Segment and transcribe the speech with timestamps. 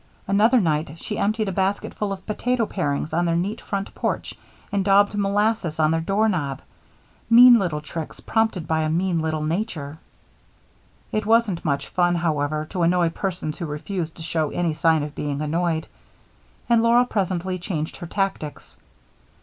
[0.27, 4.33] Another night she emptied a basketful of potato parings on their neat front porch
[4.71, 6.63] and daubed molasses on their doorknob
[7.29, 9.99] mean little tricks prompted by a mean little nature.
[11.11, 15.13] It wasn't much fun, however, to annoy persons who refused to show any sign of
[15.13, 15.85] being annoyed,
[16.67, 18.77] and Laura presently changed her tactics.